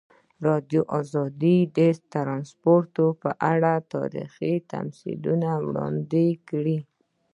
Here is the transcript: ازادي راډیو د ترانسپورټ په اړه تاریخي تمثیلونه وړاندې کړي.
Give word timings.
ازادي 0.99 1.57
راډیو 1.63 1.69
د 1.77 1.79
ترانسپورټ 2.13 2.95
په 3.21 3.29
اړه 3.53 3.73
تاریخي 3.93 4.53
تمثیلونه 4.71 5.49
وړاندې 5.67 6.25
کړي. 6.49 6.79